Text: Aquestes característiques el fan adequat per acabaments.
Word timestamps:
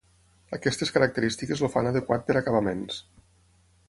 Aquestes 0.55 0.91
característiques 0.95 1.61
el 1.67 1.71
fan 1.75 1.89
adequat 1.91 2.25
per 2.31 2.39
acabaments. 2.41 2.99